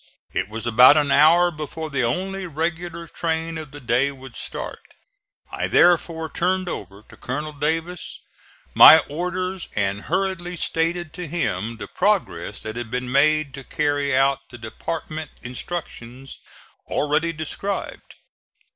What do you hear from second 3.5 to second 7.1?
of the day would start. I therefore turned over